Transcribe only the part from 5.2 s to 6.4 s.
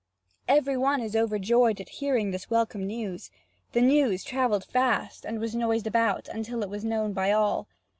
and was noised about,